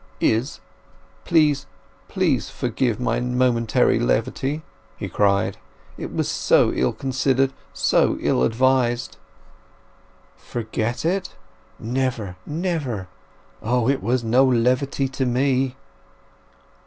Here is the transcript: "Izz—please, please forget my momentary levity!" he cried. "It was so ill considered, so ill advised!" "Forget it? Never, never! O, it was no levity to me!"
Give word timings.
"Izz—please, 0.19 1.67
please 2.07 2.49
forget 2.49 2.99
my 2.99 3.19
momentary 3.19 3.99
levity!" 3.99 4.63
he 4.97 5.07
cried. 5.07 5.57
"It 5.95 6.11
was 6.11 6.27
so 6.27 6.73
ill 6.73 6.91
considered, 6.91 7.53
so 7.71 8.17
ill 8.19 8.41
advised!" 8.41 9.17
"Forget 10.35 11.05
it? 11.05 11.35
Never, 11.77 12.35
never! 12.47 13.09
O, 13.61 13.87
it 13.87 14.01
was 14.01 14.23
no 14.23 14.43
levity 14.43 15.07
to 15.09 15.25
me!" 15.27 15.75